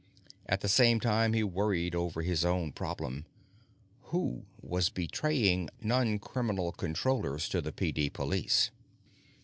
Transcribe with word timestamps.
At 0.47 0.61
the 0.61 0.67
same 0.67 0.99
time, 0.99 1.33
he 1.33 1.43
worried 1.43 1.93
over 1.93 2.23
his 2.23 2.43
own 2.43 2.71
problem. 2.71 3.27
Who 4.05 4.47
was 4.59 4.89
betraying 4.89 5.69
non 5.79 6.17
criminal 6.17 6.71
Controllers 6.71 7.47
to 7.49 7.61
the 7.61 7.71
PD 7.71 8.11
Police? 8.11 8.71